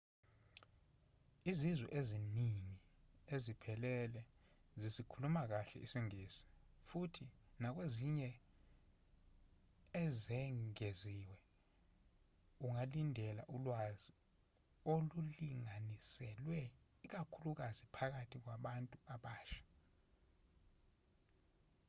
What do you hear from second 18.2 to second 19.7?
kwabantu abasha